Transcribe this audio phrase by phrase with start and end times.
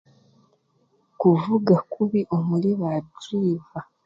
[1.19, 3.79] Kuvuga kubi omuri ba duriva.